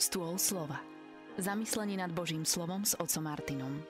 [0.00, 0.80] Stôl slova.
[1.36, 3.84] Zamyslenie nad Božím slovom s otcom Martinom.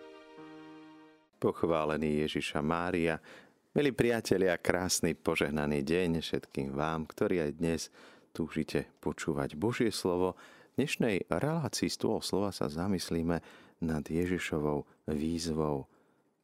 [1.38, 3.22] Pochválený Ježiša Mária,
[3.78, 7.80] milí priatelia, krásny požehnaný deň všetkým vám, ktorí aj dnes
[8.34, 10.34] túžite počúvať Božie slovo.
[10.74, 13.38] V dnešnej relácii Stôl slova sa zamyslíme
[13.78, 15.86] nad Ježišovou výzvou.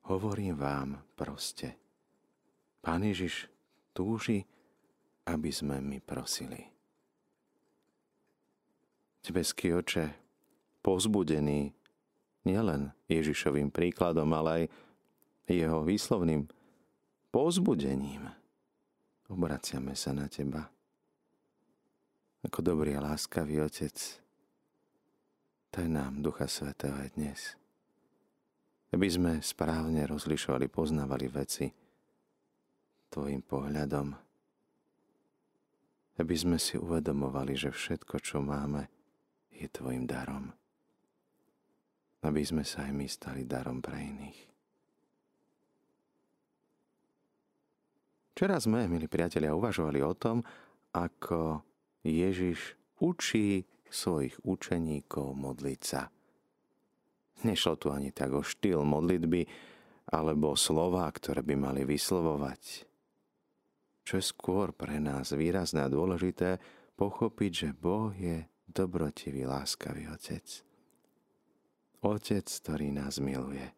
[0.06, 1.74] Hovorím vám proste.
[2.78, 3.50] Pán Ježiš
[3.90, 4.46] túži,
[5.26, 6.75] aby sme my prosili.
[9.26, 10.14] Nebeský oče,
[10.86, 11.74] pozbudený
[12.46, 14.64] nielen Ježišovým príkladom, ale aj
[15.50, 16.46] jeho výslovným
[17.34, 18.22] pozbudením,
[19.26, 20.70] obraciame sa na Teba.
[22.46, 23.98] Ako dobrý a láskavý Otec,
[25.74, 27.58] daj nám Ducha Svetého aj dnes,
[28.94, 31.66] aby sme správne rozlišovali, poznávali veci
[33.10, 34.14] Tvojim pohľadom,
[36.14, 38.95] aby sme si uvedomovali, že všetko, čo máme,
[39.56, 40.52] je Tvojim darom.
[42.22, 44.40] Aby sme sa aj my stali darom pre iných.
[48.36, 50.44] Včera sme, milí priatelia, uvažovali o tom,
[50.92, 51.64] ako
[52.04, 56.12] Ježiš učí svojich učeníkov modliť sa.
[57.48, 59.48] Nešlo tu ani tak o štýl modlitby,
[60.12, 62.86] alebo slova, ktoré by mali vyslovovať.
[64.06, 66.62] Čo je skôr pre nás výrazné a dôležité,
[66.94, 70.44] pochopiť, že Boh je dobrotivý, láskavý Otec.
[72.04, 73.72] Otec, ktorý nás miluje.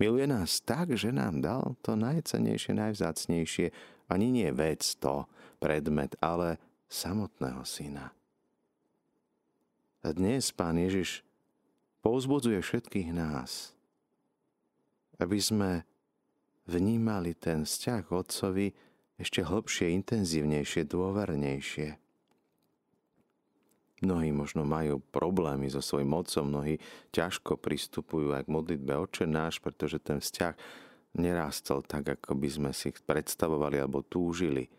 [0.00, 3.68] Miluje nás tak, že nám dal to najcenejšie, najvzácnejšie,
[4.08, 5.28] ani nie vec to,
[5.60, 6.56] predmet, ale
[6.88, 8.16] samotného syna.
[10.00, 11.20] A dnes Pán Ježiš
[12.00, 13.76] pouzbudzuje všetkých nás,
[15.20, 15.84] aby sme
[16.64, 18.72] vnímali ten vzťah Otcovi
[19.20, 22.00] ešte hlbšie, intenzívnejšie, dôvernejšie.
[24.00, 26.80] Mnohí možno majú problémy so svojím otcom, mnohí
[27.12, 30.56] ťažko pristupujú aj k modlitbe oče náš, pretože ten vzťah
[31.20, 34.72] nerástol tak, ako by sme si predstavovali alebo túžili.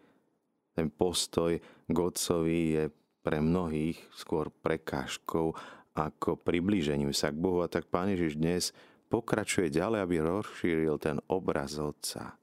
[0.73, 2.83] Ten postoj k otcovi je
[3.21, 5.53] pre mnohých skôr prekážkou
[5.91, 7.61] ako priblížením sa k Bohu.
[7.61, 8.63] A tak Pán Ježiš dnes
[9.11, 12.39] pokračuje ďalej, aby rozšíril ten obraz Otca.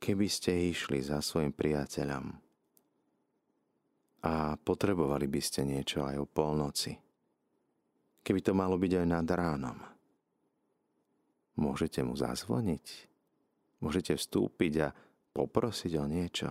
[0.00, 2.32] Keby ste išli za svojim priateľom,
[4.20, 6.92] a potrebovali by ste niečo aj o polnoci.
[8.20, 9.78] Keby to malo byť aj nad ránom.
[11.56, 12.86] Môžete mu zazvoniť.
[13.80, 14.88] Môžete vstúpiť a
[15.32, 16.48] poprosiť o niečo.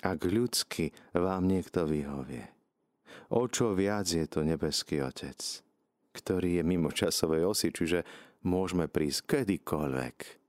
[0.00, 2.48] Ak ľudsky vám niekto vyhovie,
[3.32, 5.36] o čo viac je to nebeský Otec,
[6.16, 8.04] ktorý je mimo časovej osy, čiže
[8.44, 10.39] môžeme prísť kedykoľvek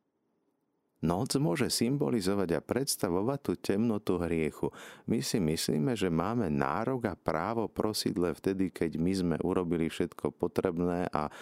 [1.02, 4.70] Noc môže symbolizovať a predstavovať tú temnotu hriechu.
[5.10, 9.90] My si myslíme, že máme nárok a právo prosiť len vtedy, keď my sme urobili
[9.90, 11.34] všetko potrebné a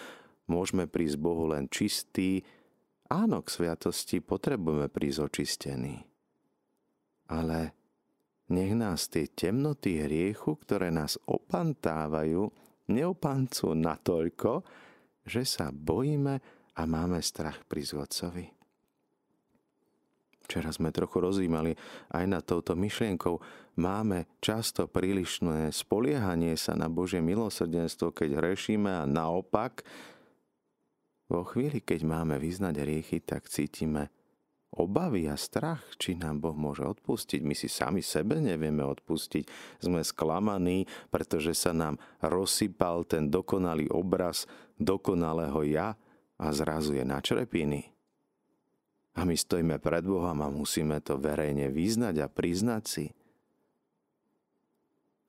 [0.47, 2.39] môžeme prísť Bohu len čistý.
[3.11, 6.07] Áno, k sviatosti potrebujeme prísť očistení.
[7.27, 7.75] Ale
[8.55, 12.47] nech nás tie temnoty hriechu, ktoré nás opantávajú,
[12.95, 14.63] neopancú natoľko,
[15.27, 16.39] že sa bojíme
[16.79, 18.58] a máme strach pri Otcovi.
[20.49, 21.77] Včera sme trochu rozímali
[22.09, 23.37] aj nad touto myšlienkou.
[23.77, 29.85] Máme často prílišné spoliehanie sa na Božie milosrdenstvo, keď hrešíme a naopak,
[31.29, 34.09] vo chvíli, keď máme vyznať riechy, tak cítime
[34.73, 37.45] obavy a strach, či nám Boh môže odpustiť.
[37.45, 39.45] My si sami sebe nevieme odpustiť.
[39.77, 44.49] Sme sklamaní, pretože sa nám rozsypal ten dokonalý obraz
[44.81, 45.93] dokonalého ja
[46.41, 47.98] a zrazu je na črepiny.
[49.17, 53.05] A my stojíme pred Bohom a musíme to verejne vyznať a priznať si.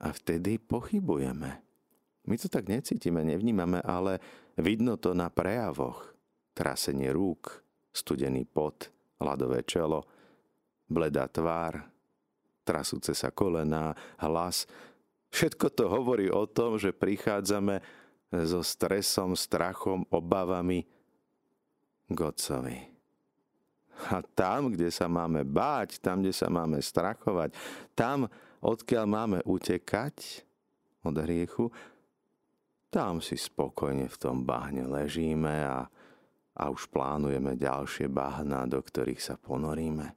[0.00, 1.60] A vtedy pochybujeme.
[2.28, 4.20] My to tak necítime, nevnímame, ale
[4.56, 6.12] vidno to na prejavoch.
[6.52, 10.04] Trasenie rúk, studený pot, hladové čelo,
[10.88, 11.88] bledá tvár,
[12.64, 14.68] trasúce sa kolená, hlas.
[15.30, 17.80] Všetko to hovorí o tom, že prichádzame
[18.46, 20.86] so stresom, strachom, obavami
[22.10, 22.78] k Otcovi.
[24.08, 27.52] A tam, kde sa máme báť, tam, kde sa máme strachovať,
[27.92, 28.32] tam,
[28.64, 30.44] odkiaľ máme utekať
[31.04, 31.68] od hriechu,
[32.90, 35.86] tam si spokojne v tom bahne ležíme a,
[36.58, 40.16] a už plánujeme ďalšie bahná, do ktorých sa ponoríme.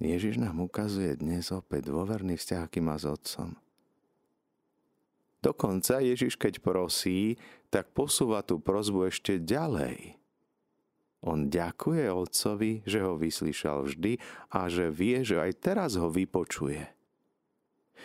[0.00, 3.54] Ježiš nám ukazuje dnes opäť dôverný vzťah, aký má s Otcom.
[5.44, 7.36] Dokonca Ježiš, keď prosí,
[7.68, 10.23] tak posúva tú prozbu ešte ďalej
[11.24, 14.20] On ďakuje otcovi, že ho vyslyšal vždy
[14.52, 16.84] a že vie, že aj teraz ho vypočuje.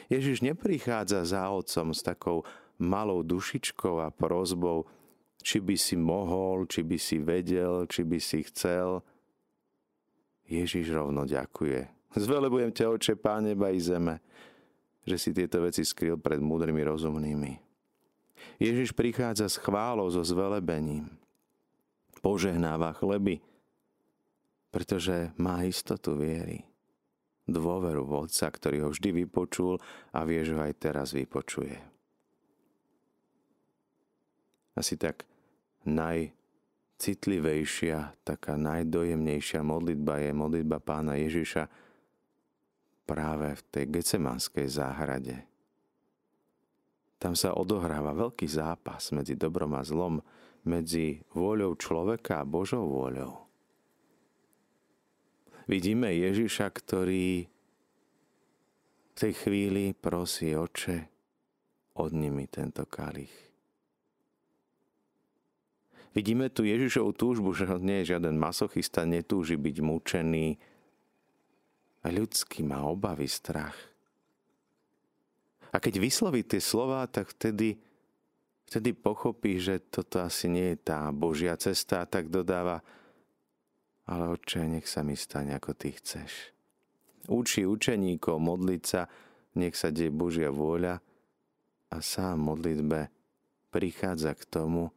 [0.08, 2.48] Ježiš neprichádza za otcom s takou
[2.80, 4.88] malou dušičkou a prozbou,
[5.44, 9.04] či by si mohol, či by si vedel, či by si chcel.
[10.48, 11.92] Ježiš rovno ďakuje.
[12.16, 14.24] Zvelebujem ťa, oče, pán neba i zeme,
[15.04, 17.54] že si tieto veci skryl pred múdrymi rozumnými.
[18.58, 21.20] Ježiš prichádza s chválou, so zvelebením.
[22.20, 23.42] Požehnáva chleby,
[24.70, 26.64] pretože má istotu viery.
[27.50, 29.82] Dôveru v Otca, ktorý ho vždy vypočul
[30.14, 31.82] a vie, že ho aj teraz vypočuje.
[34.78, 35.26] Asi tak
[35.90, 41.68] najcitlivejšia, taká najdojemnejšia modlitba je modlitba pána Ježiša
[43.10, 45.50] práve v tej Gecemanskej záhrade.
[47.20, 50.24] Tam sa odohráva veľký zápas medzi dobrom a zlom,
[50.68, 53.50] medzi vôľou človeka a Božou vôľou.
[55.70, 61.06] Vidíme Ježiša, ktorý v tej chvíli prosí oče,
[62.00, 63.50] odni mi tento kalich.
[66.18, 70.58] Vidíme tu Ježišovú túžbu, že nie je žiaden masochista, netúži byť mučený.
[72.02, 73.78] A ľudský má obavy, strach.
[75.70, 77.78] A keď vysloví tie slova, tak vtedy,
[78.70, 82.86] vtedy pochopí, že toto asi nie je tá Božia cesta a tak dodáva,
[84.06, 86.54] ale oče, nech sa mi stane, ako ty chceš.
[87.26, 89.10] Učí učeníkov modliť sa,
[89.58, 91.02] nech sa deje Božia vôľa
[91.90, 93.10] a sám modlitbe
[93.74, 94.94] prichádza k tomu,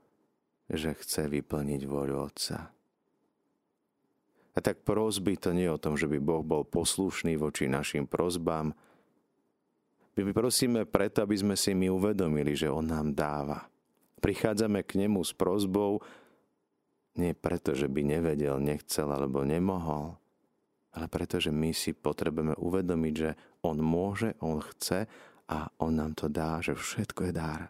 [0.69, 2.73] že chce vyplniť voľu Otca.
[4.53, 8.05] A tak prozby to nie je o tom, že by Boh bol poslušný voči našim
[8.05, 8.77] prozbám.
[10.13, 13.65] My prosíme preto, aby sme si my uvedomili, že On nám dáva.
[14.21, 16.05] Prichádzame k Nemu s prozbou
[17.13, 20.17] nie preto, že by nevedel, nechcel alebo nemohol,
[20.97, 23.31] ale preto, že my si potrebujeme uvedomiť, že
[23.65, 25.05] On môže, On chce
[25.49, 27.69] a On nám to dá, že všetko je dár.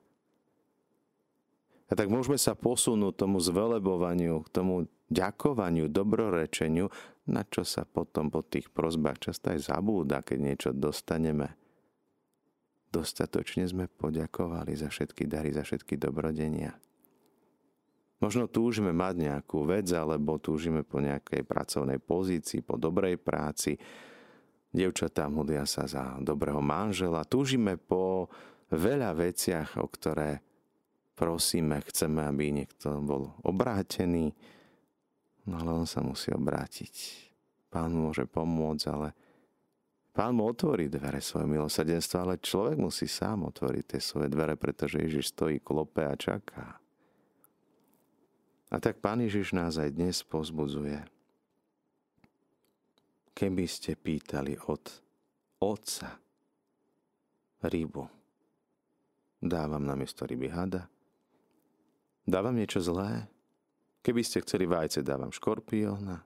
[1.90, 4.74] A tak môžeme sa posunúť tomu zvelebovaniu, k tomu
[5.12, 6.88] ďakovaniu, dobrorečeniu,
[7.28, 11.61] na čo sa potom po tých prozbách často aj zabúda, keď niečo dostaneme.
[12.92, 16.76] Dostatočne sme poďakovali za všetky dary, za všetky dobrodenia.
[18.20, 23.74] Možno túžime mať nejakú vec, alebo túžime po nejakej pracovnej pozícii, po dobrej práci.
[24.68, 27.24] Dievčatá modlia sa za dobrého manžela.
[27.24, 28.28] Túžime po
[28.70, 30.44] veľa veciach, o ktoré
[31.16, 34.32] prosíme, chceme, aby niekto bol obrátený,
[35.48, 36.94] no ale on sa musí obrátiť.
[37.72, 39.08] Pán môže pomôcť, ale
[40.12, 45.00] Pán mu otvorí dvere svoje milosrdenstva, ale človek musí sám otvoriť tie svoje dvere, pretože
[45.00, 46.76] Ježiš stojí, klope a čaká.
[48.68, 51.00] A tak Pán Ježiš nás aj dnes pozbudzuje.
[53.32, 54.84] Keby ste pýtali od
[55.64, 56.20] Otca
[57.64, 58.04] rybu,
[59.40, 60.92] dávam na miesto ryby hada,
[62.22, 63.26] Dávam niečo zlé?
[64.02, 66.22] Keby ste chceli vajce, dávam škorpióna.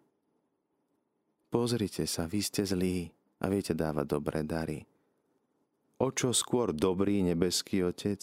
[1.48, 4.84] Pozrite sa, vy ste zlí a viete dávať dobré dary.
[5.96, 8.20] O čo skôr dobrý nebeský Otec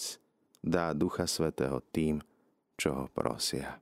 [0.62, 2.22] dá Ducha Svetého tým,
[2.78, 3.82] čo ho prosia.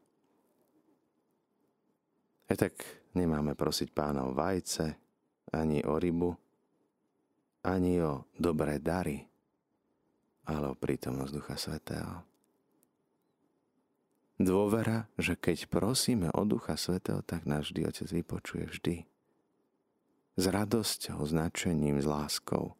[2.47, 2.83] E tak
[3.15, 4.95] nemáme prosiť pána o vajce,
[5.51, 6.31] ani o rybu,
[7.67, 9.19] ani o dobré dary,
[10.47, 12.23] ale o prítomnosť Ducha Svetého.
[14.41, 18.95] Dôvera, že keď prosíme o Ducha Svetého, tak náš vždy Otec vypočuje vždy.
[20.39, 22.75] S radosťou, značením, s láskou,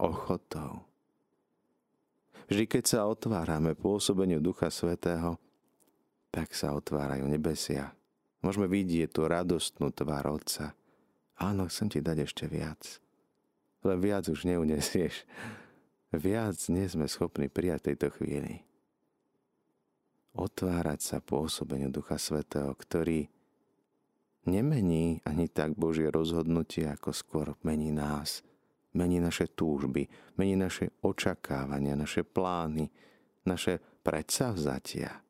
[0.00, 0.84] ochotou.
[2.48, 5.36] Vždy, keď sa otvárame pôsobeniu Ducha Svetého,
[6.32, 7.92] tak sa otvárajú nebesia.
[8.40, 10.74] Môžeme vidieť tú radostnú tvár Otca.
[11.38, 12.98] Áno, chcem ti dať ešte viac.
[13.84, 15.28] Len viac už neunesieš.
[16.12, 18.64] Viac nie sme schopní prijať tejto chvíli
[20.32, 23.28] otvárať sa pôsobeniu Ducha Svetého, ktorý
[24.48, 28.42] nemení ani tak Božie rozhodnutie, ako skôr mení nás.
[28.92, 30.04] Mení naše túžby,
[30.36, 32.92] mení naše očakávania, naše plány,
[33.48, 35.24] naše predsavzatia,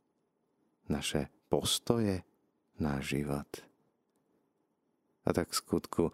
[0.90, 2.26] naše postoje,
[2.82, 3.50] náš život.
[5.22, 6.04] A tak v skutku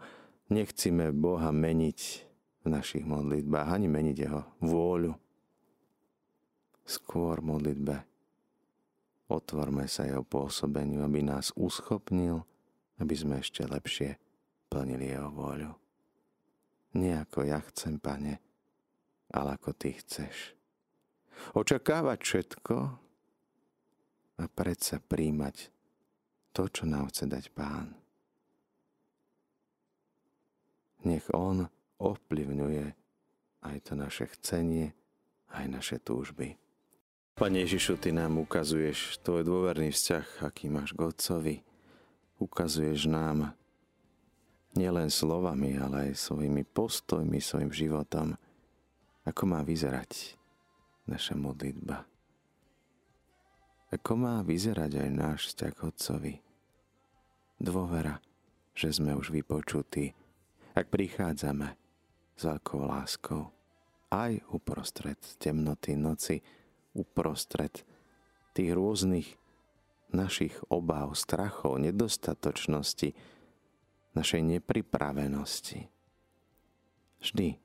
[0.53, 1.99] nechcíme Boha meniť
[2.61, 5.17] v našich modlitbách, ani meniť Jeho vôľu.
[6.85, 8.09] Skôr modlitbe
[9.29, 12.41] Otvorme sa jeho pôsobeniu, aby nás uschopnil,
[12.99, 14.19] aby sme ešte lepšie
[14.69, 15.71] plnili jeho vôľu.
[16.99, 18.41] Nie ako ja chcem, pane,
[19.33, 20.53] ale ako ty chceš.
[21.55, 22.75] Očakávať všetko
[24.39, 25.71] a predsa príjmať
[26.51, 27.95] to, čo nám chce dať Pán.
[31.07, 31.63] Nech On
[31.99, 32.85] ovplyvňuje
[33.63, 34.91] aj to naše chcenie,
[35.55, 36.59] aj naše túžby.
[37.39, 41.55] Pane Ježišu, Ty nám ukazuješ tvoj dôverný vzťah, aký máš k Otcovi.
[42.39, 43.51] Ukazuješ nám
[44.79, 48.39] nielen slovami, ale aj svojimi postojmi, svojim životom,
[49.27, 50.39] ako má vyzerať
[51.03, 52.07] naša modlitba.
[53.89, 56.33] Ako má vyzerať aj náš vzťah Otcovi.
[57.59, 58.21] Dôvera,
[58.71, 60.15] že sme už vypočutí,
[60.77, 61.75] ak prichádzame
[62.37, 63.51] s veľkou láskou,
[64.13, 66.39] aj uprostred temnoty noci,
[66.95, 67.83] uprostred
[68.53, 69.38] tých rôznych
[70.13, 73.13] našich obáv, strachov, nedostatočnosti,
[74.17, 75.89] našej nepripravenosti.
[77.19, 77.59] Vždy,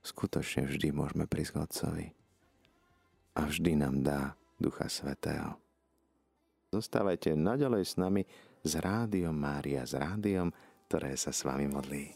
[0.00, 2.06] skutočne vždy môžeme prísť k Otcovi.
[3.32, 4.20] A vždy nám dá
[4.60, 5.56] Ducha Svetého.
[6.72, 8.22] Zostávajte naďalej s nami
[8.64, 10.48] s Rádiom Mária, s rádiom,
[10.88, 12.12] ktoré sa s vami modlí.